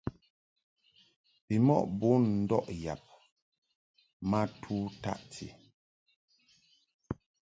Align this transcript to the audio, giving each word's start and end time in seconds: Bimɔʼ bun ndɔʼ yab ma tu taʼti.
Bimɔʼ 1.47 1.83
bun 1.99 2.23
ndɔʼ 2.43 2.65
yab 2.83 3.01
ma 4.29 4.41
tu 4.61 4.75
taʼti. 5.03 5.47